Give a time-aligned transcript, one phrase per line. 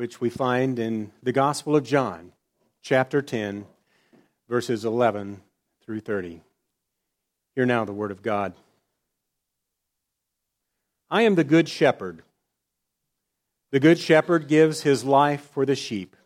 [0.00, 2.32] which we find in the Gospel of John,
[2.80, 3.66] chapter 10,
[4.48, 5.42] verses 11
[5.84, 6.40] through 30.
[7.54, 8.54] Hear now the Word of God.
[11.10, 12.22] I am the Good Shepherd.
[13.72, 16.16] The Good Shepherd gives his life for the sheep,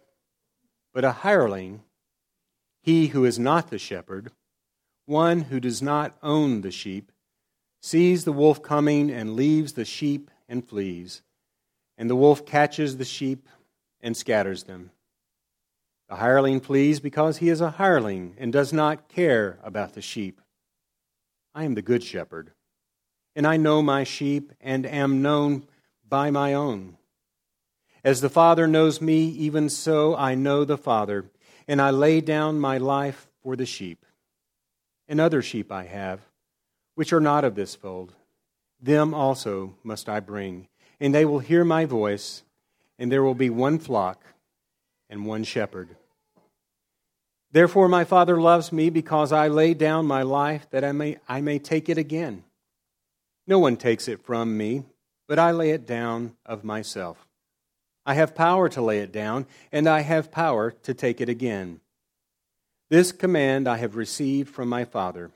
[0.93, 1.83] but a hireling,
[2.81, 4.31] he who is not the shepherd,
[5.07, 7.11] one who does not own the sheep,
[7.83, 11.23] sees the wolf coming and leaves the sheep and flees.
[11.99, 13.49] And the wolf catches the sheep
[14.05, 14.93] and scatters them.
[16.09, 20.41] The hireling flees because he is a hireling and does not care about the sheep.
[21.55, 22.53] I am the good shepherd,
[23.35, 25.67] and I know my sheep and am known
[26.09, 26.99] by my own.
[28.05, 31.25] As the Father knows me, even so I know the Father,
[31.67, 34.05] and I lay down my life for the sheep.
[35.09, 36.21] And other sheep I have,
[36.95, 38.15] which are not of this fold.
[38.81, 40.69] Them also must I bring
[41.01, 42.43] and they will hear my voice,
[42.99, 44.25] and there will be one flock
[45.09, 45.97] and one shepherd.
[47.53, 51.41] Therefore, my Father loves me because I lay down my life that I may, I
[51.41, 52.43] may take it again.
[53.47, 54.83] No one takes it from me,
[55.29, 57.27] but I lay it down of myself.
[58.07, 61.81] I have power to lay it down, and I have power to take it again.
[62.91, 65.31] This command I have received from my Father.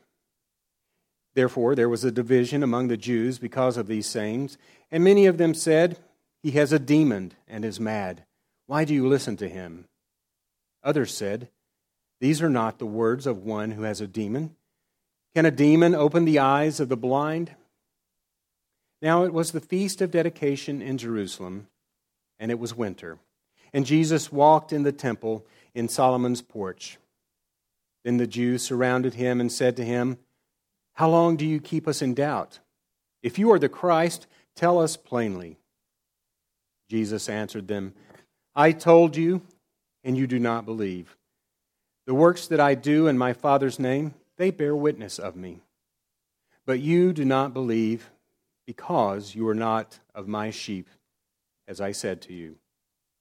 [1.35, 4.59] Therefore, there was a division among the Jews because of these sayings,
[4.91, 5.99] and many of them said,
[6.43, 8.25] He has a demon and is mad.
[8.67, 9.87] Why do you listen to him?
[10.83, 11.49] Others said,
[12.21, 14.55] These are not the words of one who has a demon.
[15.35, 17.55] Can a demon open the eyes of the blind?
[19.03, 21.69] Now it was the feast of dedication in Jerusalem,
[22.39, 23.19] and it was winter.
[23.73, 26.99] And Jesus walked in the temple in Solomon's porch.
[28.05, 30.19] Then the Jews surrounded him and said to him,
[30.95, 32.61] How long do you keep us in doubt?
[33.23, 34.27] If you are the Christ,
[34.59, 35.57] Tell us plainly.
[36.89, 37.95] Jesus answered them,
[38.55, 39.43] I told you,
[40.03, 41.17] and you do not believe.
[42.07, 45.61] The works that I do in my Father's name, they bear witness of me.
[46.65, 48.11] But you do not believe
[48.67, 50.89] because you are not of my sheep,
[51.67, 52.57] as I said to you.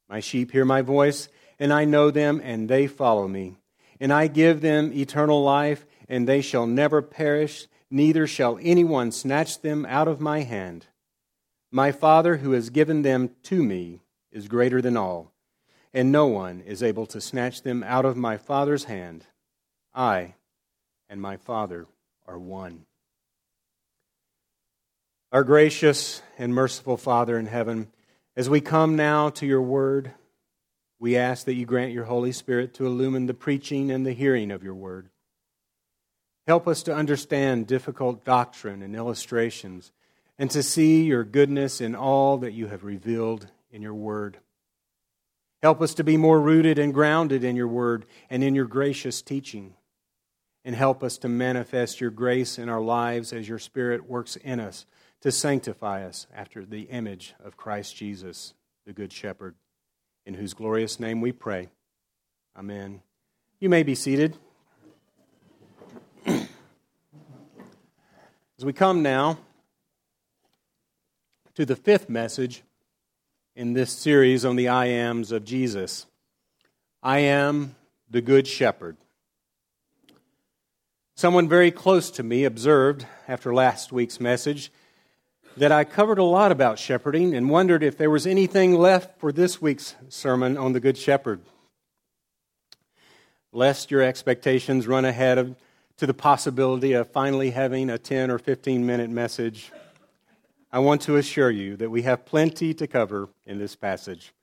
[0.10, 1.28] My sheep hear my voice,
[1.60, 3.58] and I know them, and they follow me.
[4.00, 9.62] And I give them eternal life, and they shall never perish, neither shall anyone snatch
[9.62, 10.88] them out of my hand.
[11.72, 14.02] My Father, who has given them to me,
[14.32, 15.34] is greater than all,
[15.94, 19.26] and no one is able to snatch them out of my Father's hand.
[19.94, 20.36] I
[21.10, 21.88] and my Father
[22.26, 22.86] are one.
[25.32, 27.92] Our gracious and merciful Father in heaven,
[28.36, 30.12] as we come now to your word,
[31.00, 34.52] we ask that you grant your Holy Spirit to illumine the preaching and the hearing
[34.52, 35.10] of your word.
[36.48, 39.92] Help us to understand difficult doctrine and illustrations
[40.40, 44.38] and to see your goodness in all that you have revealed in your word.
[45.62, 49.22] Help us to be more rooted and grounded in your word and in your gracious
[49.22, 49.74] teaching.
[50.64, 54.60] And help us to manifest your grace in our lives as your Spirit works in
[54.60, 54.86] us
[55.22, 58.54] to sanctify us after the image of Christ Jesus,
[58.86, 59.56] the Good Shepherd,
[60.26, 61.70] in whose glorious name we pray.
[62.56, 63.02] Amen.
[63.60, 64.38] You may be seated.
[66.26, 66.48] As
[68.62, 69.40] we come now
[71.58, 72.62] to the fifth message
[73.56, 76.06] in this series on the I ams of Jesus.
[77.02, 77.76] I am
[78.08, 78.96] the Good Shepherd.
[81.16, 84.72] Someone very close to me observed after last week's message
[85.56, 89.32] that I covered a lot about shepherding and wondered if there was anything left for
[89.32, 91.42] this week's sermon on the Good Shepherd.
[93.52, 95.56] Lest your expectations run ahead of,
[95.98, 99.72] to the possibility of finally having a 10 or 15 minute message
[100.72, 104.34] I want to assure you that we have plenty to cover in this passage.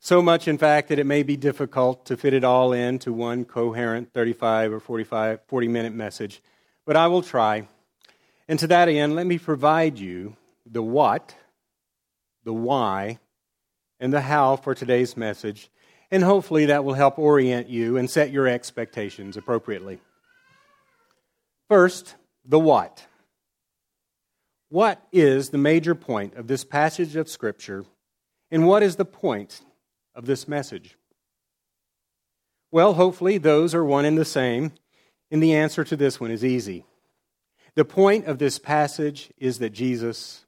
[0.00, 3.44] So much, in fact, that it may be difficult to fit it all into one
[3.44, 6.42] coherent 35 or 45, 40 minute message,
[6.84, 7.68] but I will try.
[8.48, 11.34] And to that end, let me provide you the what,
[12.44, 13.18] the why,
[13.98, 15.70] and the how for today's message,
[16.10, 20.00] and hopefully that will help orient you and set your expectations appropriately.
[21.68, 22.14] First,
[22.44, 23.06] the what.
[24.68, 27.84] What is the major point of this passage of Scripture,
[28.50, 29.60] and what is the point
[30.14, 30.96] of this message?
[32.72, 34.72] Well, hopefully, those are one and the same,
[35.30, 36.84] and the answer to this one is easy.
[37.76, 40.46] The point of this passage is that Jesus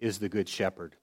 [0.00, 0.96] is the Good Shepherd.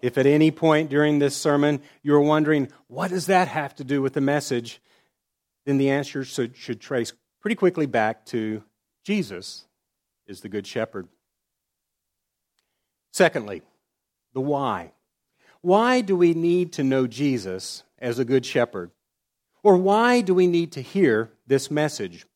[0.00, 4.02] If at any point during this sermon you're wondering, what does that have to do
[4.02, 4.80] with the message?
[5.64, 8.62] Then the answer should, should trace pretty quickly back to
[9.04, 9.64] Jesus
[10.26, 11.08] is the Good Shepherd.
[13.12, 13.62] Secondly,
[14.32, 14.92] the why.
[15.60, 18.90] Why do we need to know Jesus as a good shepherd?
[19.62, 22.26] Or why do we need to hear this message?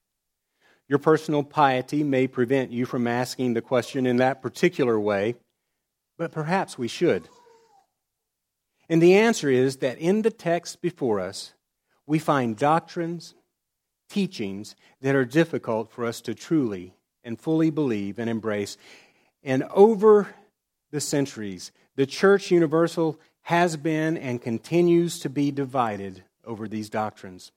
[0.89, 5.35] Your personal piety may prevent you from asking the question in that particular way,
[6.17, 7.29] but perhaps we should.
[8.89, 11.55] And the answer is that in the text before us,
[12.07, 13.35] we find doctrines,
[14.09, 16.95] teachings that are difficult for us to truly
[17.25, 18.77] and fully believe and embrace.
[19.43, 20.29] And over
[20.91, 27.53] the centuries, the Church Universal has been and continues to be divided over these doctrines.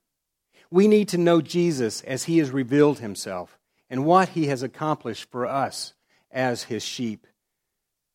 [0.72, 3.58] We need to know Jesus as he has revealed himself
[3.90, 5.94] and what he has accomplished for us
[6.32, 7.26] as his sheep.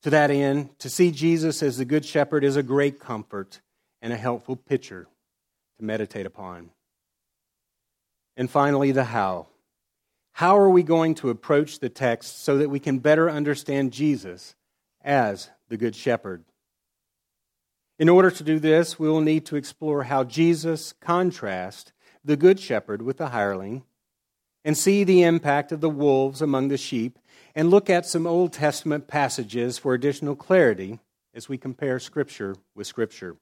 [0.03, 3.61] To that end, to see Jesus as the Good Shepherd is a great comfort
[4.01, 5.09] and a helpful picture
[5.79, 6.71] to meditate upon.
[8.37, 9.47] And finally, the how.
[10.33, 14.55] How are we going to approach the text so that we can better understand Jesus
[15.05, 16.45] as the Good Shepherd?
[17.99, 21.93] In order to do this, we will need to explore how Jesus contrasts
[22.25, 23.85] the Good Shepherd with the hireling
[24.65, 27.19] and see the impact of the wolves among the sheep
[27.55, 30.99] and look at some Old Testament passages for additional clarity
[31.35, 33.37] as we compare Scripture with Scripture.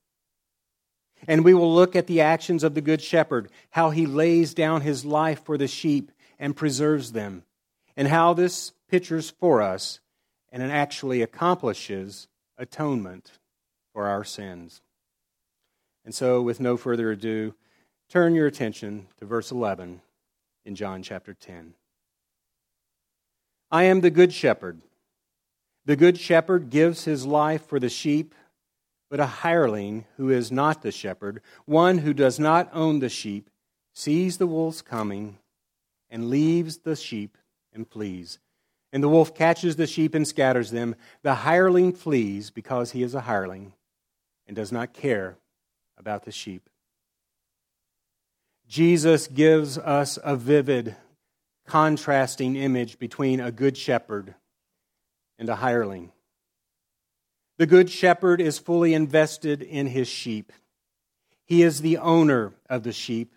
[1.28, 4.80] And we will look at the actions of the Good Shepherd, how he lays down
[4.80, 7.44] his life for the sheep and preserves them,
[7.96, 10.00] and how this pictures for us
[10.52, 12.28] and it actually accomplishes
[12.58, 13.32] atonement
[13.92, 14.82] for our sins.
[16.04, 17.54] And so, with no further ado,
[18.10, 20.02] turn your attention to verse 11
[20.66, 21.74] in John chapter 10.
[23.70, 24.82] I am the good shepherd.
[25.86, 28.34] The good shepherd gives his life for the sheep,
[29.10, 33.48] but a hireling who is not the shepherd, one who does not own the sheep,
[33.94, 35.38] sees the wolves coming
[36.10, 37.38] and leaves the sheep
[37.72, 38.38] and flees.
[38.92, 40.94] And the wolf catches the sheep and scatters them.
[41.22, 43.72] The hireling flees because he is a hireling
[44.46, 45.36] and does not care
[45.96, 46.68] about the sheep.
[48.68, 50.96] Jesus gives us a vivid,
[51.66, 54.34] contrasting image between a good shepherd
[55.38, 56.12] and a hireling.
[57.58, 60.52] The good shepherd is fully invested in his sheep.
[61.44, 63.32] He is the owner of the sheep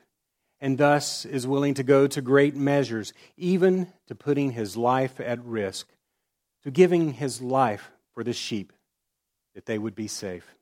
[0.65, 5.45] and thus is willing to go to great measures, even to putting his life at
[5.45, 5.88] risk,
[6.63, 8.73] to giving his life for the sheep,
[9.53, 10.56] that they would be safe.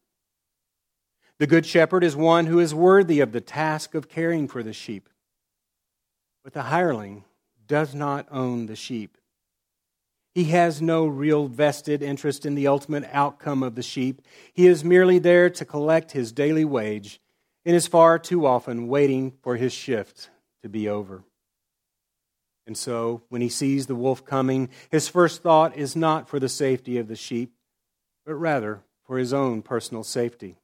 [1.39, 4.73] The Good Shepherd is one who is worthy of the task of caring for the
[4.73, 5.07] sheep.
[6.43, 7.23] But the hireling
[7.65, 9.17] does not own the sheep.
[10.33, 14.21] He has no real vested interest in the ultimate outcome of the sheep.
[14.53, 17.21] He is merely there to collect his daily wage
[17.65, 20.29] and is far too often waiting for his shift
[20.61, 21.23] to be over.
[22.65, 26.47] And so, when he sees the wolf coming, his first thought is not for the
[26.47, 27.53] safety of the sheep,
[28.25, 30.55] but rather for his own personal safety.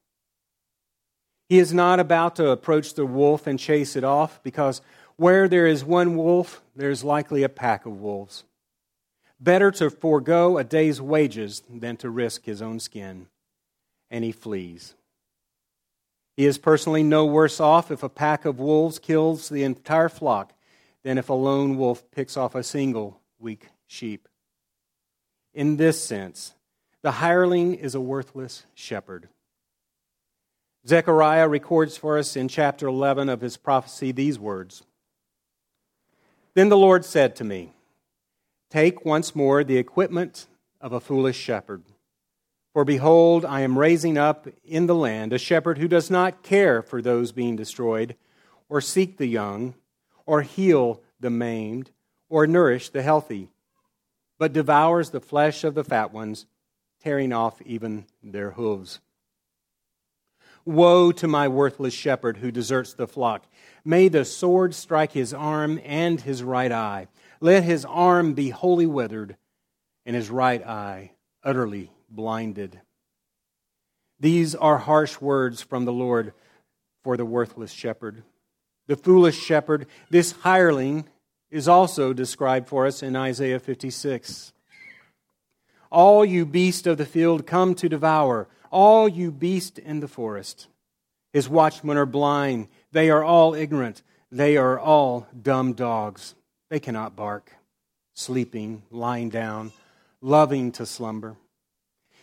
[1.49, 4.81] He is not about to approach the wolf and chase it off because
[5.17, 8.45] where there is one wolf, there is likely a pack of wolves.
[9.39, 13.27] Better to forego a day's wages than to risk his own skin.
[14.09, 14.95] And he flees.
[16.39, 20.53] He is personally no worse off if a pack of wolves kills the entire flock
[21.03, 24.25] than if a lone wolf picks off a single weak sheep.
[25.53, 26.53] In this sense,
[27.01, 29.27] the hireling is a worthless shepherd.
[30.87, 34.83] Zechariah records for us in chapter 11 of his prophecy these words
[36.53, 37.73] Then the Lord said to me,
[38.69, 40.47] Take once more the equipment
[40.79, 41.83] of a foolish shepherd.
[42.79, 46.81] For behold, I am raising up in the land a shepherd who does not care
[46.81, 48.15] for those being destroyed,
[48.69, 49.73] or seek the young,
[50.25, 51.91] or heal the maimed,
[52.29, 53.49] or nourish the healthy,
[54.37, 56.45] but devours the flesh of the fat ones,
[57.03, 59.01] tearing off even their hooves.
[60.63, 63.43] Woe to my worthless shepherd who deserts the flock.
[63.83, 67.09] May the sword strike his arm and his right eye.
[67.41, 69.35] Let his arm be wholly withered
[70.05, 71.11] and his right eye
[71.43, 72.79] utterly blinded.
[74.19, 76.33] These are harsh words from the Lord
[77.03, 78.23] for the worthless shepherd.
[78.87, 81.07] The foolish shepherd, this hireling,
[81.49, 84.53] is also described for us in Isaiah 56.
[85.91, 90.67] All you beasts of the field come to devour all you beasts in the forest.
[91.33, 92.67] His watchmen are blind.
[92.91, 94.03] They are all ignorant.
[94.31, 96.35] They are all dumb dogs.
[96.69, 97.51] They cannot bark,
[98.13, 99.71] sleeping, lying down,
[100.21, 101.35] loving to slumber.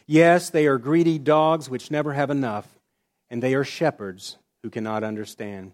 [0.07, 2.79] Yes, they are greedy dogs which never have enough,
[3.29, 5.73] and they are shepherds who cannot understand.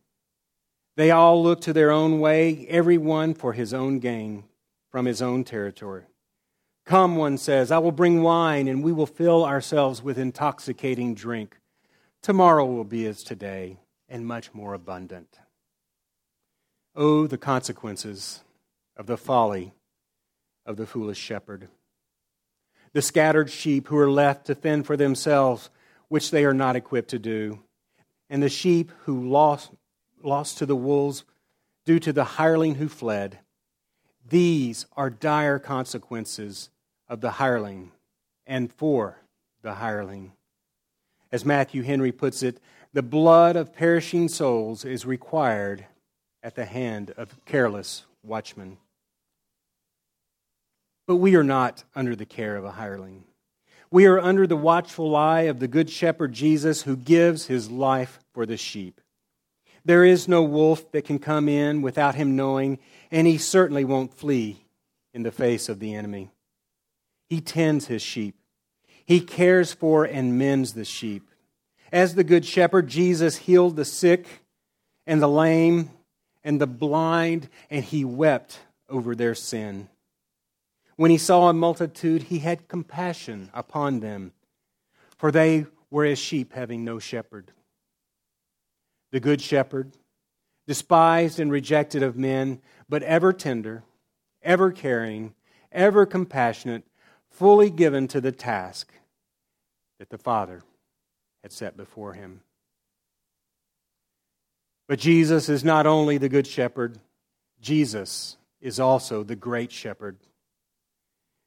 [0.96, 4.44] They all look to their own way, every one for his own gain
[4.90, 6.04] from his own territory.
[6.84, 11.58] Come, one says, I will bring wine, and we will fill ourselves with intoxicating drink.
[12.22, 15.38] Tomorrow will be as today, and much more abundant.
[16.94, 18.42] Oh, the consequences
[18.96, 19.72] of the folly
[20.66, 21.68] of the foolish shepherd.
[22.92, 25.70] The scattered sheep who are left to fend for themselves,
[26.08, 27.60] which they are not equipped to do,
[28.28, 29.70] and the sheep who lost,
[30.22, 31.24] lost to the wolves
[31.84, 33.38] due to the hireling who fled.
[34.28, 36.70] These are dire consequences
[37.08, 37.92] of the hireling
[38.46, 39.18] and for
[39.62, 40.32] the hireling.
[41.30, 42.60] As Matthew Henry puts it,
[42.92, 45.86] the blood of perishing souls is required
[46.42, 48.76] at the hand of careless watchmen.
[51.06, 53.24] But we are not under the care of a hireling.
[53.90, 58.20] We are under the watchful eye of the Good Shepherd Jesus who gives his life
[58.32, 59.00] for the sheep.
[59.84, 62.78] There is no wolf that can come in without him knowing,
[63.10, 64.64] and he certainly won't flee
[65.12, 66.30] in the face of the enemy.
[67.28, 68.36] He tends his sheep,
[69.04, 71.28] he cares for and mends the sheep.
[71.90, 74.26] As the Good Shepherd, Jesus healed the sick
[75.06, 75.90] and the lame
[76.44, 79.88] and the blind, and he wept over their sin.
[81.02, 84.30] When he saw a multitude, he had compassion upon them,
[85.18, 87.50] for they were as sheep having no shepherd.
[89.10, 89.96] The Good Shepherd,
[90.68, 93.82] despised and rejected of men, but ever tender,
[94.44, 95.34] ever caring,
[95.72, 96.84] ever compassionate,
[97.28, 98.92] fully given to the task
[99.98, 100.62] that the Father
[101.42, 102.42] had set before him.
[104.86, 106.96] But Jesus is not only the Good Shepherd,
[107.60, 110.16] Jesus is also the Great Shepherd.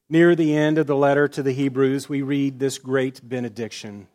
[0.08, 4.08] Near the end of the letter to the Hebrews, we read this great benediction.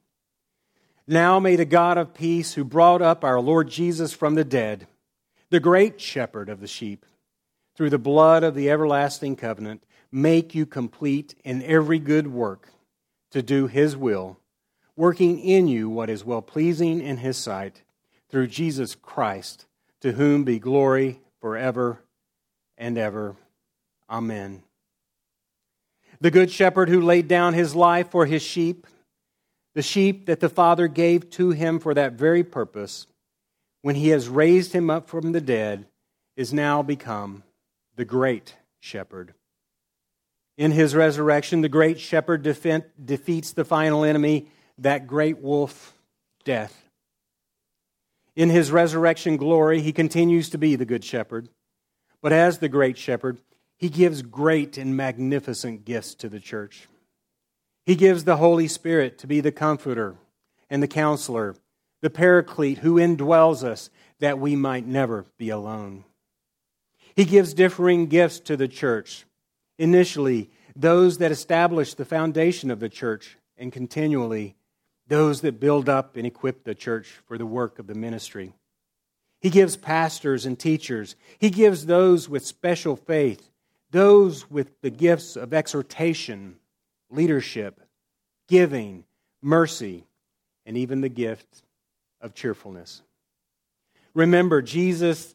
[1.06, 4.86] Now may the God of peace, who brought up our Lord Jesus from the dead,
[5.50, 7.04] the great shepherd of the sheep,
[7.74, 9.82] through the blood of the everlasting covenant,
[10.12, 12.68] make you complete in every good work
[13.32, 14.38] to do his will,
[14.94, 17.82] working in you what is well pleasing in his sight,
[18.28, 19.66] through Jesus Christ,
[20.00, 22.04] to whom be glory forever
[22.78, 23.34] and ever.
[24.08, 24.62] Amen.
[26.20, 28.86] The good shepherd who laid down his life for his sheep,
[29.74, 33.06] the sheep that the Father gave to him for that very purpose,
[33.82, 35.86] when he has raised him up from the dead,
[36.36, 37.42] is now become
[37.96, 39.32] the great shepherd.
[40.58, 45.94] In his resurrection, the great shepherd defeats the final enemy, that great wolf,
[46.44, 46.88] death.
[48.36, 51.48] In his resurrection glory, he continues to be the good shepherd.
[52.20, 53.40] But as the great shepherd,
[53.80, 56.86] he gives great and magnificent gifts to the church.
[57.86, 60.16] He gives the Holy Spirit to be the comforter
[60.68, 61.56] and the counselor,
[62.02, 66.04] the paraclete who indwells us that we might never be alone.
[67.16, 69.24] He gives differing gifts to the church.
[69.78, 74.56] Initially, those that establish the foundation of the church, and continually,
[75.08, 78.52] those that build up and equip the church for the work of the ministry.
[79.40, 81.16] He gives pastors and teachers.
[81.38, 83.50] He gives those with special faith
[83.90, 86.56] those with the gifts of exhortation,
[87.10, 87.80] leadership,
[88.48, 89.04] giving,
[89.42, 90.06] mercy,
[90.66, 91.62] and even the gift
[92.20, 93.02] of cheerfulness.
[94.14, 95.32] Remember, Jesus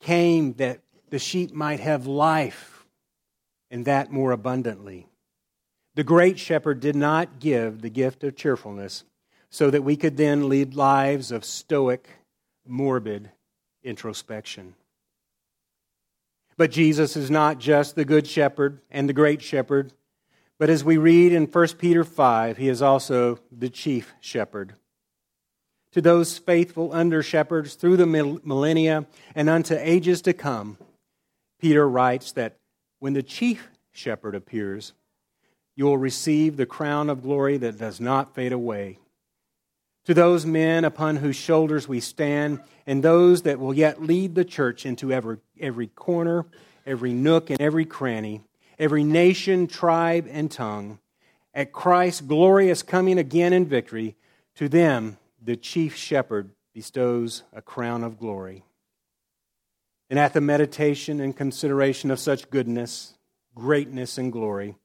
[0.00, 0.80] came that
[1.10, 2.86] the sheep might have life,
[3.70, 5.06] and that more abundantly.
[5.94, 9.04] The great shepherd did not give the gift of cheerfulness
[9.50, 12.08] so that we could then lead lives of stoic,
[12.66, 13.30] morbid
[13.82, 14.74] introspection.
[16.62, 19.92] But Jesus is not just the good shepherd and the great shepherd,
[20.60, 24.74] but as we read in 1 Peter 5, he is also the chief shepherd.
[25.90, 30.78] To those faithful under shepherds through the millennia and unto ages to come,
[31.60, 32.58] Peter writes that
[33.00, 34.92] when the chief shepherd appears,
[35.74, 39.00] you will receive the crown of glory that does not fade away
[40.04, 44.44] to those men upon whose shoulders we stand, and those that will yet lead the
[44.44, 46.44] church into every, every corner,
[46.84, 48.40] every nook, and every cranny,
[48.78, 50.98] every nation, tribe, and tongue.
[51.54, 54.16] At Christ's glorious coming again in victory,
[54.56, 58.64] to them the chief shepherd bestows a crown of glory.
[60.10, 63.14] And at the meditation and consideration of such goodness,
[63.54, 64.76] greatness, and glory,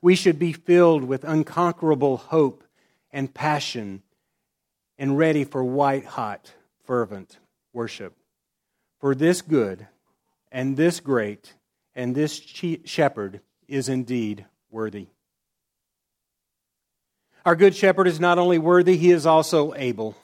[0.00, 2.62] we should be filled with unconquerable hope
[3.12, 4.02] and passion
[4.98, 6.52] and ready for white hot,
[6.84, 7.38] fervent
[7.72, 8.14] worship.
[9.00, 9.86] For this good
[10.50, 11.54] and this great
[11.94, 12.34] and this
[12.84, 15.08] shepherd is indeed worthy.
[17.44, 20.16] Our good shepherd is not only worthy, he is also able.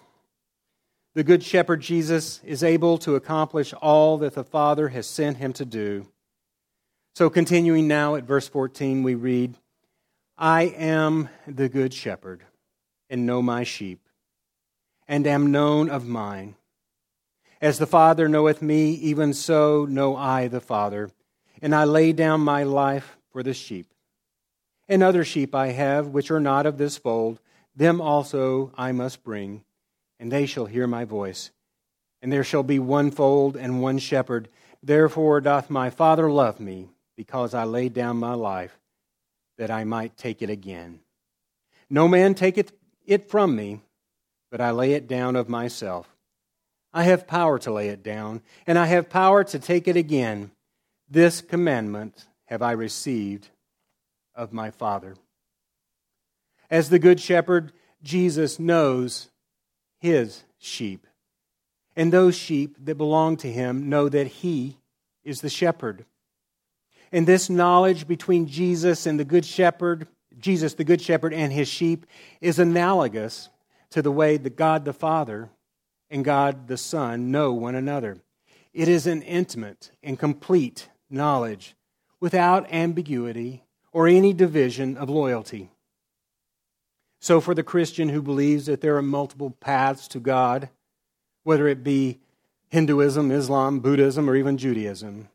[1.14, 5.52] The good shepherd Jesus is able to accomplish all that the Father has sent him
[5.54, 6.08] to do.
[7.14, 9.54] So, continuing now at verse 14, we read,
[10.36, 12.42] I am the good shepherd,
[13.08, 14.03] and know my sheep,
[15.06, 16.54] and am known of mine.
[17.60, 21.10] As the Father knoweth me, even so know I the Father,
[21.62, 23.86] and I lay down my life for the sheep.
[24.88, 27.40] And other sheep I have, which are not of this fold,
[27.74, 29.64] them also I must bring,
[30.20, 31.50] and they shall hear my voice.
[32.20, 34.48] And there shall be one fold and one shepherd.
[34.82, 38.78] Therefore doth my Father love me, because I laid down my life,
[39.56, 41.00] that I might take it again.
[41.88, 42.72] No man taketh
[43.06, 43.80] it from me,
[44.54, 46.06] but I lay it down of myself.
[46.92, 50.52] I have power to lay it down, and I have power to take it again.
[51.10, 53.48] This commandment have I received
[54.32, 55.16] of my Father.
[56.70, 59.28] As the Good Shepherd, Jesus knows
[59.98, 61.04] his sheep.
[61.96, 64.76] And those sheep that belong to him know that he
[65.24, 66.04] is the shepherd.
[67.10, 70.06] And this knowledge between Jesus and the Good Shepherd,
[70.38, 72.06] Jesus, the Good Shepherd, and his sheep,
[72.40, 73.48] is analogous
[73.94, 75.50] to the way that God the Father
[76.10, 78.18] and God the Son know one another.
[78.72, 81.76] It is an intimate and complete knowledge
[82.18, 85.70] without ambiguity or any division of loyalty.
[87.20, 90.70] So, for the Christian who believes that there are multiple paths to God,
[91.44, 92.18] whether it be
[92.70, 95.28] Hinduism, Islam, Buddhism, or even Judaism,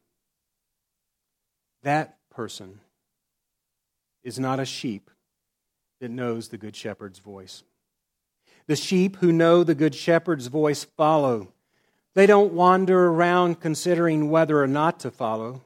[1.83, 2.81] that person
[4.21, 5.09] is not a sheep
[6.01, 7.63] that knows the Good Shepherd's voice.
[8.69, 11.51] The sheep who know the Good Shepherd's voice follow.
[12.13, 15.63] They don't wander around considering whether or not to follow.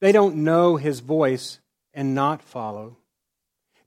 [0.00, 1.60] They don't know his voice
[1.92, 2.96] and not follow.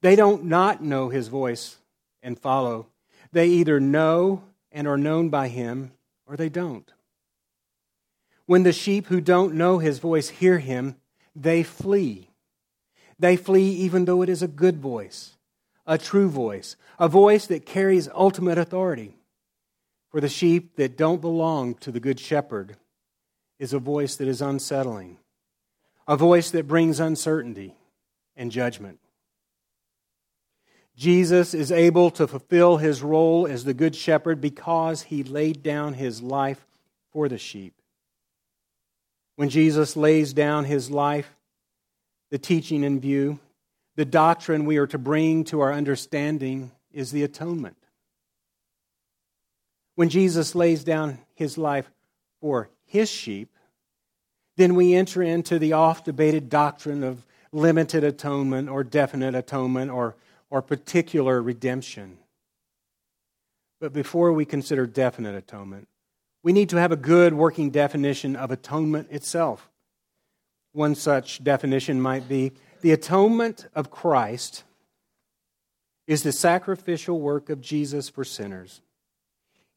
[0.01, 1.79] They don't not know his voice
[2.21, 2.85] and follow.
[3.31, 5.93] They either know and are known by him
[6.27, 6.93] or they don't.
[8.45, 10.97] When the sheep who don't know his voice hear him,
[11.35, 12.29] they flee.
[13.17, 15.32] They flee even though it is a good voice
[15.85, 19.15] a true voice, a voice that carries ultimate authority.
[20.09, 22.77] For the sheep that don't belong to the Good Shepherd
[23.57, 25.17] is a voice that is unsettling,
[26.07, 27.75] a voice that brings uncertainty
[28.35, 28.99] and judgment.
[30.95, 35.95] Jesus is able to fulfill his role as the Good Shepherd because he laid down
[35.95, 36.67] his life
[37.11, 37.73] for the sheep.
[39.35, 41.35] When Jesus lays down his life,
[42.29, 43.39] the teaching in view
[43.95, 47.77] the doctrine we are to bring to our understanding is the atonement.
[49.95, 51.89] When Jesus lays down his life
[52.41, 53.49] for his sheep,
[54.57, 60.15] then we enter into the oft debated doctrine of limited atonement or definite atonement or,
[60.49, 62.17] or particular redemption.
[63.79, 65.87] But before we consider definite atonement,
[66.41, 69.69] we need to have a good working definition of atonement itself.
[70.71, 72.53] One such definition might be
[72.83, 74.65] the atonement of Christ
[76.05, 78.81] is the sacrificial work of Jesus for sinners.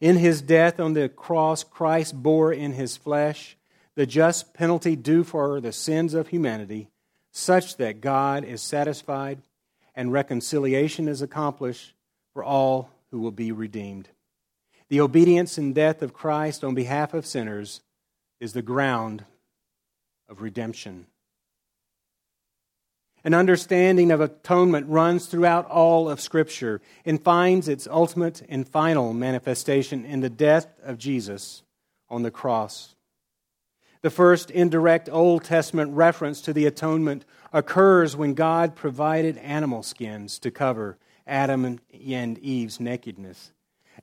[0.01, 3.57] In his death on the cross, Christ bore in his flesh
[3.95, 6.89] the just penalty due for the sins of humanity,
[7.31, 9.39] such that God is satisfied
[9.95, 11.95] and reconciliation is accomplished
[12.33, 14.09] for all who will be redeemed.
[14.89, 17.83] The obedience and death of Christ on behalf of sinners
[18.41, 19.25] is the ground
[20.29, 21.07] of redemption.
[23.27, 29.13] An understanding of atonement runs throughout all of Scripture and finds its ultimate and final
[29.13, 31.65] manifestation in the death of Jesus
[32.09, 32.95] on the cross.
[34.03, 40.39] The first indirect Old Testament reference to the atonement occurs when God provided animal skins
[40.39, 43.51] to cover Adam and Eve's nakedness,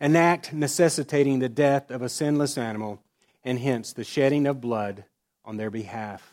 [0.02, 3.02] an act necessitating the death of a sinless animal
[3.42, 5.06] and hence the shedding of blood
[5.46, 6.33] on their behalf.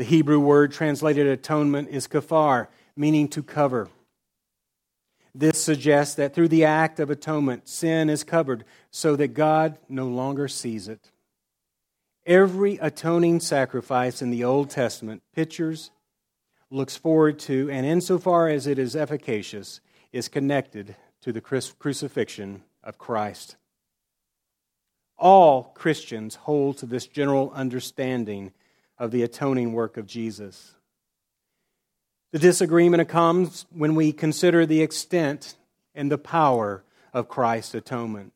[0.00, 3.90] The Hebrew word translated atonement is kafar, meaning to cover.
[5.34, 10.06] This suggests that through the act of atonement, sin is covered so that God no
[10.06, 11.10] longer sees it.
[12.24, 15.90] Every atoning sacrifice in the Old Testament pictures,
[16.70, 19.82] looks forward to, and insofar as it is efficacious,
[20.12, 23.56] is connected to the crucifixion of Christ.
[25.18, 28.52] All Christians hold to this general understanding
[29.00, 30.74] of the atoning work of Jesus.
[32.32, 35.56] The disagreement comes when we consider the extent
[35.94, 38.32] and the power of Christ's atonement.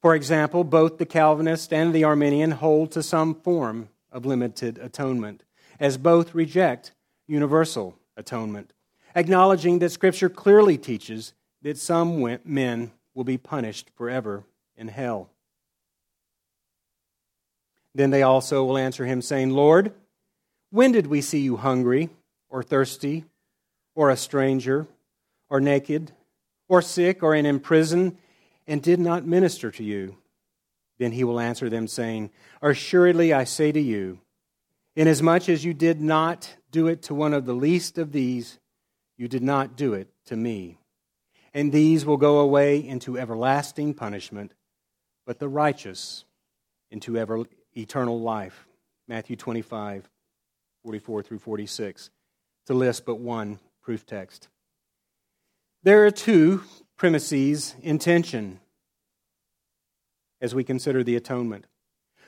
[0.00, 5.44] For example, both the Calvinist and the Arminian hold to some form of limited atonement,
[5.78, 6.92] as both reject
[7.26, 8.72] universal atonement,
[9.14, 14.44] acknowledging that Scripture clearly teaches that some men will be punished forever
[14.76, 15.28] in hell.
[17.94, 19.92] Then they also will answer him, saying, Lord,
[20.70, 22.10] when did we see you hungry,
[22.50, 23.24] or thirsty,
[23.94, 24.86] or a stranger,
[25.48, 26.12] or naked,
[26.68, 28.18] or sick, or in prison,
[28.66, 30.16] and did not minister to you?
[30.98, 34.20] Then he will answer them, saying, Assuredly I say to you,
[34.96, 38.58] inasmuch as you did not do it to one of the least of these,
[39.16, 40.78] you did not do it to me.
[41.54, 44.52] And these will go away into everlasting punishment,
[45.26, 46.24] but the righteous
[46.90, 47.44] into ever,
[47.78, 48.66] eternal life.
[49.06, 50.08] Matthew 25,
[50.84, 52.10] 44 through 46,
[52.66, 54.48] to list but one proof text.
[55.82, 56.62] There are two
[56.96, 58.60] premises in tension
[60.40, 61.66] as we consider the atonement.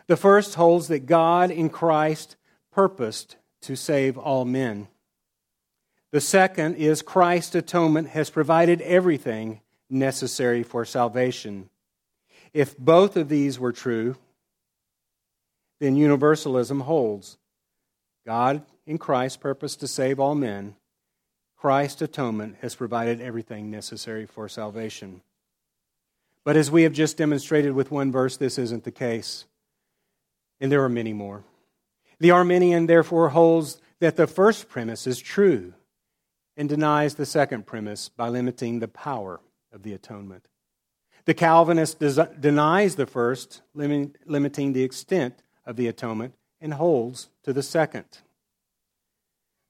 [0.07, 2.37] The first holds that God in Christ
[2.73, 4.89] purposed to save all men.
[6.13, 11.69] The second is Christ's atonement has provided everything necessary for salvation.
[12.53, 14.17] If both of these were true,
[15.81, 17.39] then universalism holds.
[18.27, 20.77] God in Christ purposed to save all men.
[21.57, 25.23] Christ's atonement has provided everything necessary for salvation.
[26.45, 29.45] But as we have just demonstrated with one verse, this isn't the case.
[30.61, 31.45] And there are many more.
[32.19, 35.75] The Arminian, therefore, holds that the first premise is true
[36.57, 39.41] and denies the second premise by limiting the power
[39.73, 40.47] of the atonement.
[41.25, 47.29] The Calvinist des- denies the first, lim- limiting the extent of the atonement, and holds
[47.45, 48.05] to the second.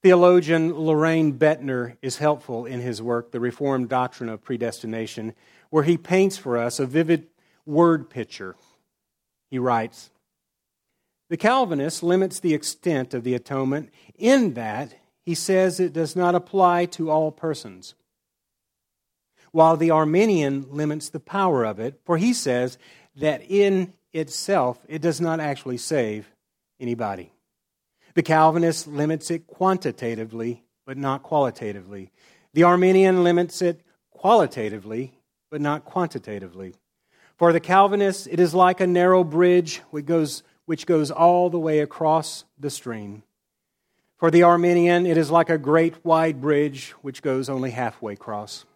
[0.03, 5.35] Theologian Lorraine Boettner is helpful in his work, The Reformed Doctrine of Predestination,
[5.69, 7.27] where he paints for us a vivid
[7.67, 8.57] word picture.
[9.51, 10.11] He writes
[11.29, 14.95] The Calvinist limits the extent of the atonement in that
[15.27, 17.95] he says it does not apply to all persons.
[19.53, 22.79] While the Arminian limits the power of it, for he says
[23.17, 26.31] that in itself it does not actually save
[26.79, 27.33] anybody.
[28.15, 32.11] The Calvinist limits it quantitatively, but not qualitatively.
[32.55, 35.13] The Arminian limits it qualitatively,
[35.51, 36.75] but not quantitatively.
[37.37, 41.59] For the Calvinist, it is like a narrow bridge which goes, which goes all the
[41.59, 43.23] way across the stream.
[44.19, 48.67] For the Arminian, it is like a great wide bridge which goes only halfway across.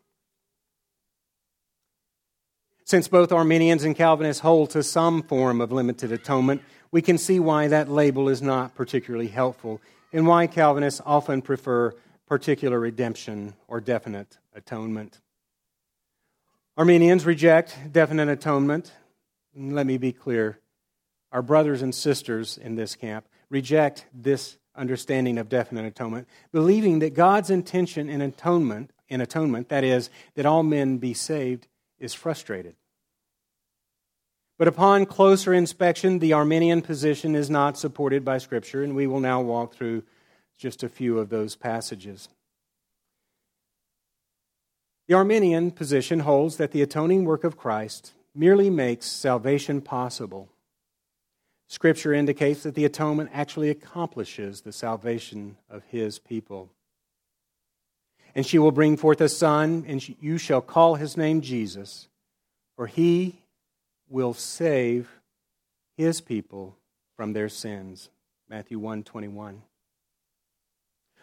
[2.87, 7.41] Since both Arminians and Calvinists hold to some form of limited atonement, we can see
[7.41, 9.81] why that label is not particularly helpful
[10.13, 11.95] and why Calvinists often prefer
[12.27, 15.21] particular redemption or definite atonement.
[16.77, 18.93] Arminians reject definite atonement.
[19.57, 20.59] Let me be clear.
[21.33, 27.15] Our brothers and sisters in this camp reject this understanding of definite atonement, believing that
[27.15, 31.67] God's intention in atonement, in atonement, that is, that all men be saved,
[32.05, 32.77] is frustrated.
[34.59, 39.19] But upon closer inspection, the Arminian position is not supported by Scripture, and we will
[39.19, 40.05] now walk through
[40.57, 42.29] just a few of those passages.
[45.09, 50.49] The Arminian position holds that the atoning work of Christ merely makes salvation possible
[51.67, 56.71] Scripture indicates that the atonement actually accomplishes the salvation of his people.
[58.35, 62.09] And she will bring forth a son, and you shall call his name Jesus,
[62.77, 63.43] for he
[64.09, 65.09] will save
[65.97, 66.77] his people
[67.17, 68.11] from their sins.
[68.49, 69.63] Matthew 1 21.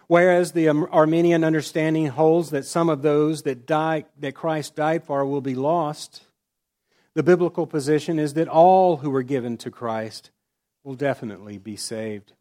[0.07, 5.25] Whereas the Arminian understanding holds that some of those that, die, that Christ died for
[5.25, 6.23] will be lost,
[7.13, 10.31] the biblical position is that all who were given to Christ
[10.83, 12.33] will definitely be saved.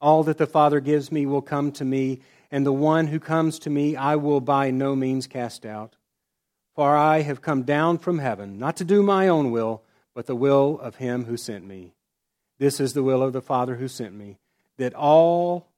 [0.00, 3.58] All that the Father gives me will come to me, and the one who comes
[3.60, 5.96] to me I will by no means cast out.
[6.74, 9.82] For I have come down from heaven, not to do my own will,
[10.14, 11.94] but the will of him who sent me.
[12.58, 14.38] This is the will of the Father who sent me,
[14.76, 15.68] that all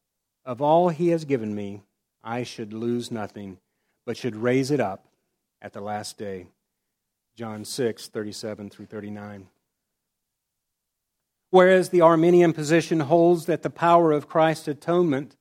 [0.44, 1.82] of all he has given me
[2.24, 3.58] I should lose nothing,
[4.04, 5.06] but should raise it up
[5.61, 6.46] at the last day.
[7.35, 9.48] John 6, 37 through 39.
[11.50, 15.37] Whereas the Arminian position holds that the power of Christ's atonement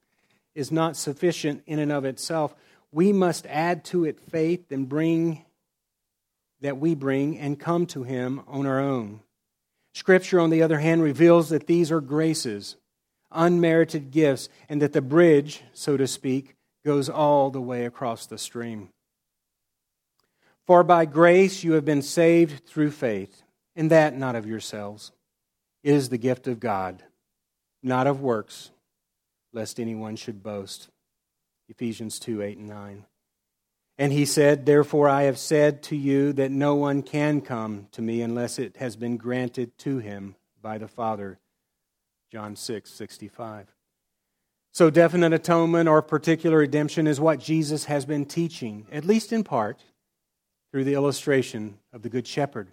[0.55, 2.55] is not sufficient in and of itself,
[2.91, 5.45] we must add to it faith and bring
[6.61, 9.21] that we bring and come to him on our own.
[9.93, 12.77] Scripture, on the other hand, reveals that these are graces,
[13.31, 18.37] unmerited gifts, and that the bridge, so to speak, goes all the way across the
[18.37, 18.89] stream.
[20.65, 23.43] For by grace you have been saved through faith,
[23.75, 25.11] and that not of yourselves
[25.83, 27.03] It is the gift of God,
[27.81, 28.71] not of works,
[29.53, 30.89] lest anyone should boast.
[31.69, 33.05] Ephesians 2 8 and 9.
[33.97, 38.01] And he said, Therefore I have said to you that no one can come to
[38.01, 41.39] me unless it has been granted to him by the Father.
[42.31, 43.67] John 6, 65.
[44.73, 49.43] So, definite atonement or particular redemption is what Jesus has been teaching, at least in
[49.43, 49.83] part,
[50.71, 52.71] through the illustration of the Good Shepherd.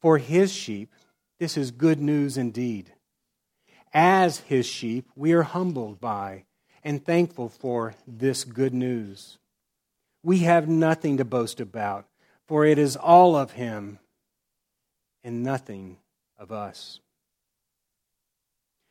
[0.00, 0.92] For his sheep,
[1.38, 2.93] this is good news indeed.
[3.94, 6.46] As his sheep, we are humbled by
[6.82, 9.38] and thankful for this good news.
[10.24, 12.06] We have nothing to boast about,
[12.46, 14.00] for it is all of him
[15.22, 15.98] and nothing
[16.36, 16.98] of us.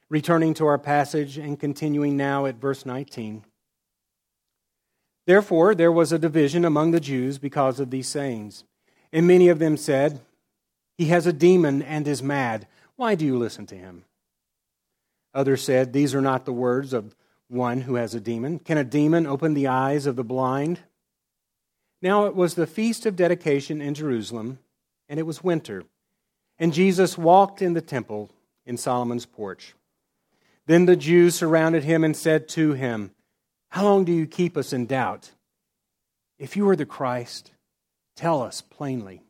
[0.09, 3.43] Returning to our passage and continuing now at verse 19.
[5.25, 8.63] Therefore, there was a division among the Jews because of these sayings.
[9.11, 10.21] And many of them said,
[10.97, 12.67] He has a demon and is mad.
[12.95, 14.05] Why do you listen to him?
[15.33, 17.15] Others said, These are not the words of
[17.47, 18.59] one who has a demon.
[18.59, 20.79] Can a demon open the eyes of the blind?
[22.01, 24.59] Now it was the feast of dedication in Jerusalem,
[25.07, 25.83] and it was winter.
[26.59, 28.29] And Jesus walked in the temple
[28.65, 29.73] in Solomon's porch.
[30.65, 33.11] Then the Jews surrounded him and said to him,
[33.69, 35.31] How long do you keep us in doubt?
[36.37, 37.51] If you are the Christ,
[38.15, 39.21] tell us plainly.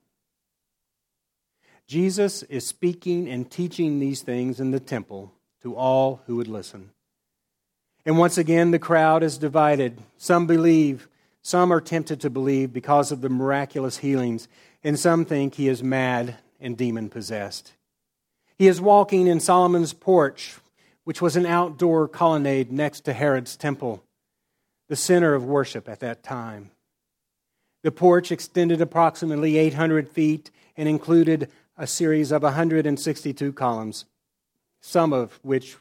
[1.87, 5.33] Jesus is speaking and teaching these things in the temple
[5.63, 6.91] to all who would listen.
[8.05, 9.99] And once again, the crowd is divided.
[10.17, 11.07] Some believe,
[11.41, 14.47] some are tempted to believe because of the miraculous healings,
[14.83, 17.73] and some think he is mad and demon possessed.
[18.57, 20.57] He is walking in Solomon's porch
[21.03, 24.03] which was an outdoor colonnade next to Herod's temple,
[24.87, 26.71] the center of worship at that time.
[27.83, 34.05] The porch extended approximately 800 feet and included a series of 162 columns,
[34.85, 35.77] some of which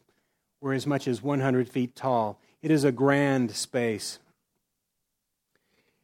[0.61, 2.39] were as much as 100 feet tall.
[2.63, 4.21] It is a grand space.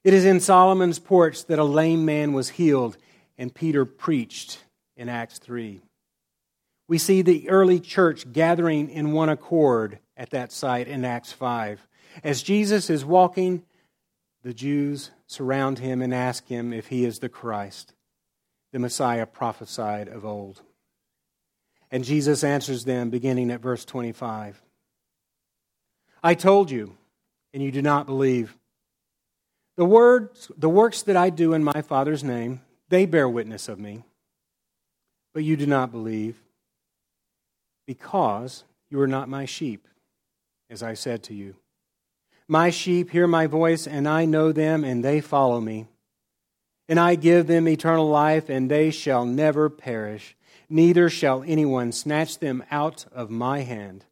[0.03, 2.97] It is in Solomon's porch that a lame man was healed
[3.39, 4.65] and Peter preached
[4.97, 5.81] in Acts 3.
[6.89, 11.87] We see the early church gathering in one accord at that site in Acts 5.
[12.25, 13.63] As Jesus is walking,
[14.43, 17.95] the Jews surround him and ask him if he is the Christ,
[18.73, 20.63] the Messiah prophesied of old.
[21.91, 24.61] And Jesus answers them beginning at verse 25.
[26.23, 26.97] I told you,
[27.55, 28.57] and you do not believe.
[29.77, 33.79] The words, the works that I do in my Father's name, they bear witness of
[33.79, 34.05] me.
[35.33, 36.43] But you do not believe
[37.87, 39.87] because you are not my sheep,
[40.69, 41.55] as I said to you.
[42.49, 45.87] My sheep hear my voice, and I know them, and they follow me.
[46.89, 50.35] And I give them eternal life, and they shall never perish,
[50.69, 54.05] neither shall anyone snatch them out of my hand.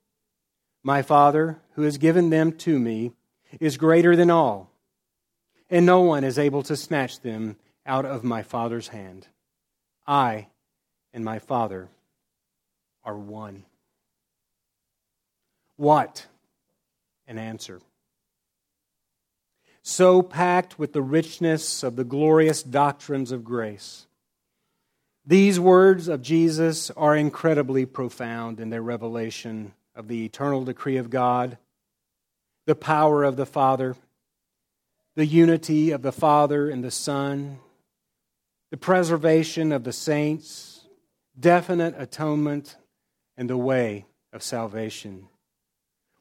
[0.83, 3.12] My Father, who has given them to me,
[3.61, 4.71] is greater than all,
[5.69, 9.27] and no one is able to snatch them out of my Father's hand.
[10.07, 10.49] I
[11.12, 11.88] and my Father
[13.05, 13.64] are one.
[15.77, 16.27] What
[17.27, 17.81] an answer.
[19.83, 24.06] So packed with the richness of the glorious doctrines of grace.
[25.29, 31.11] These words of Jesus are incredibly profound in their revelation of the eternal decree of
[31.11, 31.59] God,
[32.67, 33.97] the power of the Father,
[35.17, 37.59] the unity of the Father and the Son,
[38.71, 40.87] the preservation of the saints,
[41.39, 42.77] definite atonement,
[43.37, 45.27] and the way of salvation.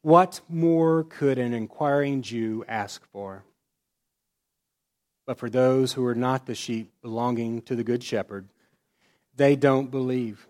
[0.02, 3.44] What more could an inquiring Jew ask for?
[5.28, 8.48] But for those who are not the sheep belonging to the Good Shepherd,
[9.36, 10.48] they don't believe.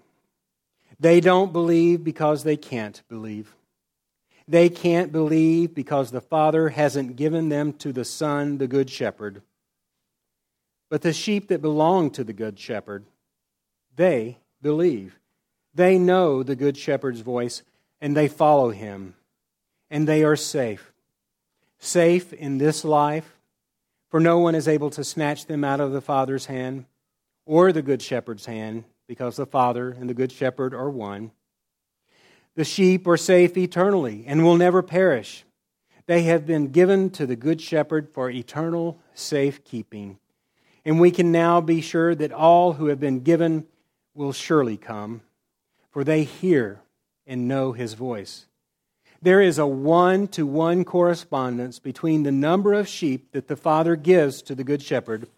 [0.99, 3.55] They don't believe because they can't believe.
[4.47, 9.41] They can't believe because the Father hasn't given them to the Son, the Good Shepherd.
[10.89, 13.05] But the sheep that belong to the Good Shepherd,
[13.95, 15.19] they believe.
[15.73, 17.63] They know the Good Shepherd's voice
[17.99, 19.15] and they follow him.
[19.89, 20.93] And they are safe.
[21.79, 23.37] Safe in this life,
[24.09, 26.85] for no one is able to snatch them out of the Father's hand
[27.45, 31.31] or the Good Shepherd's hand, because the Father and the Good Shepherd are one.
[32.55, 35.43] The sheep are safe eternally and will never perish.
[36.07, 40.19] They have been given to the Good Shepherd for eternal safekeeping.
[40.85, 43.65] And we can now be sure that all who have been given
[44.13, 45.21] will surely come
[45.95, 46.81] for they hear
[47.25, 48.47] and know his voice.
[49.21, 53.95] There is a one to one correspondence between the number of sheep that the Father
[53.95, 55.29] gives to the Good Shepherd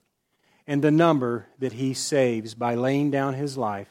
[0.67, 3.87] and the number that he saves by laying down his life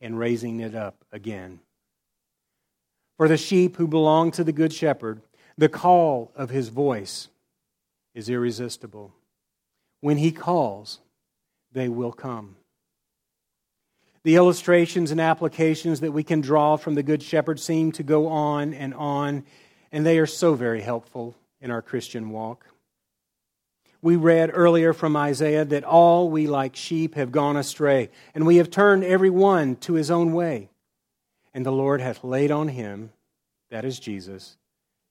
[0.00, 1.58] and raising it up again.
[3.16, 5.20] For the sheep who belong to the Good Shepherd,
[5.56, 7.28] the call of his voice
[8.14, 9.12] is irresistible.
[10.00, 11.00] When he calls,
[11.72, 12.54] they will come.
[14.22, 18.28] The illustrations and applications that we can draw from the Good Shepherd seem to go
[18.28, 19.44] on and on,
[19.90, 22.66] and they are so very helpful in our Christian walk.
[24.00, 28.56] We read earlier from Isaiah that all we like sheep have gone astray, and we
[28.56, 30.70] have turned every one to his own way.
[31.52, 33.10] And the Lord hath laid on him,
[33.70, 34.56] that is Jesus,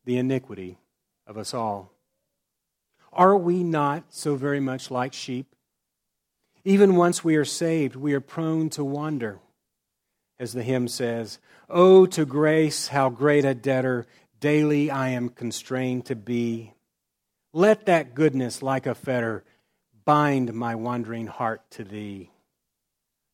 [0.05, 0.77] the iniquity
[1.25, 1.91] of us all.
[3.11, 5.47] Are we not so very much like sheep?
[6.63, 9.39] Even once we are saved, we are prone to wander.
[10.39, 14.05] As the hymn says, Oh, to grace, how great a debtor
[14.39, 16.73] daily I am constrained to be.
[17.57, 19.43] Let that goodness, like a fetter,
[20.05, 22.29] bind my wandering heart to thee.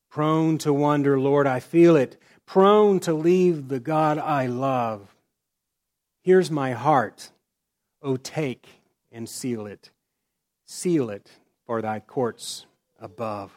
[0.09, 5.13] Prone to wander, Lord, I feel it, prone to leave the God I love.
[6.21, 7.31] Here's my heart.
[8.01, 8.65] O take
[9.11, 9.91] and seal it.
[10.65, 11.29] Seal it
[11.65, 12.65] for thy courts
[13.01, 13.51] above.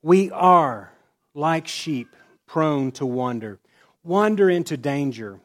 [0.00, 0.94] We are,
[1.34, 2.08] like sheep,
[2.46, 3.58] prone to wander,
[4.02, 5.40] wander into danger,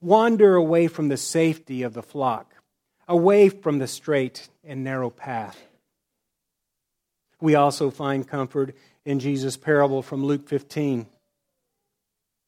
[0.00, 2.53] wander away from the safety of the flock,
[3.08, 5.62] away from the straight and narrow path.
[7.40, 11.06] We also find comfort in Jesus' parable from Luke 15.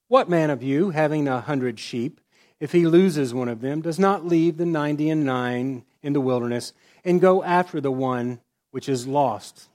[0.09, 2.21] What man of you, having a hundred sheep,
[2.61, 6.21] if he loses one of them, does not leave the ninety and nine in the
[6.21, 6.73] wilderness
[7.05, 8.41] and go after the one
[8.71, 9.69] which is lost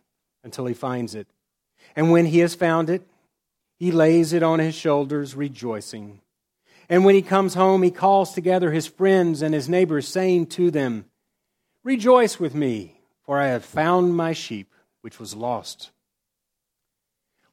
[0.43, 1.27] until he finds it?
[1.95, 3.05] And when he has found it,
[3.77, 6.21] he lays it on his shoulders, rejoicing.
[6.91, 10.69] And when he comes home, he calls together his friends and his neighbors, saying to
[10.69, 11.05] them,
[11.85, 15.91] Rejoice with me, for I have found my sheep which was lost.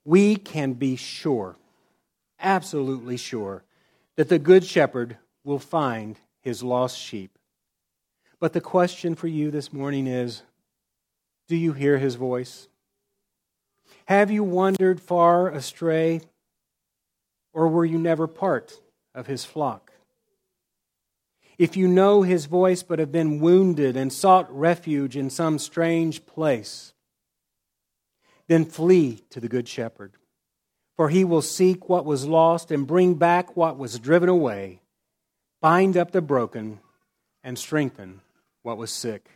[0.04, 1.56] We can be sure,
[2.40, 3.62] absolutely sure,
[4.16, 7.38] that the Good Shepherd will find his lost sheep.
[8.40, 10.42] But the question for you this morning is
[11.46, 12.66] do you hear his voice?
[14.06, 16.22] Have you wandered far astray,
[17.52, 18.80] or were you never part
[19.18, 19.92] of his flock?
[21.58, 26.24] If you know his voice but have been wounded and sought refuge in some strange
[26.24, 26.92] place,
[28.46, 30.12] then flee to the Good Shepherd
[30.98, 34.80] for he will seek what was lost and bring back what was driven away,
[35.62, 36.80] bind up the broken,
[37.44, 38.20] and strengthen
[38.64, 39.30] what was sick.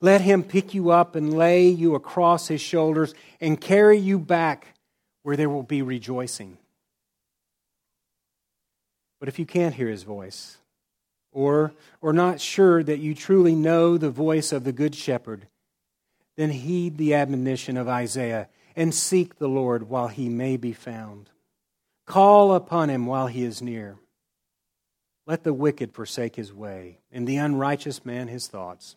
[0.00, 4.74] Let him pick you up and lay you across his shoulders and carry you back
[5.22, 6.56] where there will be rejoicing.
[9.20, 10.56] But if you can't hear his voice,
[11.30, 15.46] or, or not sure that you truly know the voice of the Good Shepherd,
[16.36, 21.30] then heed the admonition of Isaiah and seek the Lord while he may be found.
[22.06, 23.98] Call upon him while he is near.
[25.26, 28.96] Let the wicked forsake his way, and the unrighteous man his thoughts.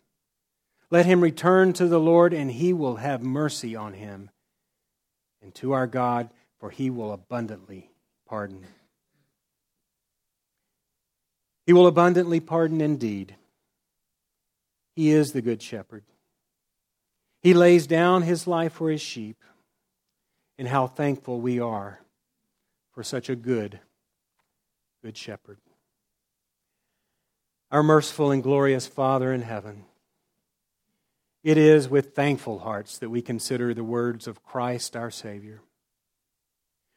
[0.90, 4.30] Let him return to the Lord, and he will have mercy on him,
[5.42, 7.90] and to our God, for he will abundantly
[8.26, 8.64] pardon.
[11.66, 13.36] He will abundantly pardon indeed.
[14.94, 16.04] He is the good shepherd.
[17.42, 19.36] He lays down his life for his sheep
[20.58, 22.00] and how thankful we are
[22.92, 23.80] for such a good,
[25.02, 25.58] good shepherd.
[27.70, 29.84] Our merciful and glorious Father in heaven,
[31.42, 35.60] it is with thankful hearts that we consider the words of Christ our Savior.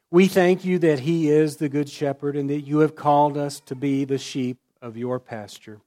[0.09, 3.59] We thank you that He is the Good Shepherd and that you have called us
[3.61, 5.81] to be the sheep of your pasture.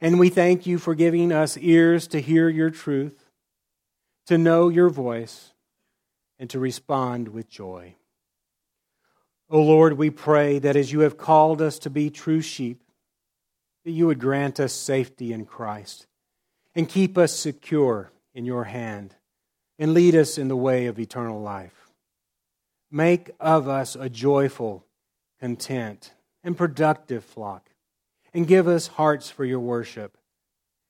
[0.00, 3.30] And we thank you for giving us ears to hear your truth,
[4.26, 5.52] to know your voice,
[6.40, 7.94] and to respond with joy.
[9.48, 12.82] O oh Lord, we pray that as you have called us to be true sheep,
[13.84, 16.06] that you would grant us safety in Christ
[16.74, 19.14] and keep us secure in your hand
[19.78, 21.81] and lead us in the way of eternal life.
[22.94, 24.84] Make of us a joyful,
[25.40, 26.12] content,
[26.44, 27.70] and productive flock,
[28.34, 30.18] and give us hearts for your worship,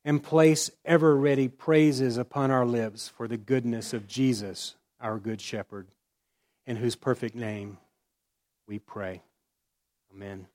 [0.04, 5.40] and place ever ready praises upon our lips for the goodness of Jesus our Good
[5.40, 5.86] Shepherd,
[6.66, 7.78] in whose perfect name
[8.66, 9.22] we pray.
[10.12, 10.46] Amen.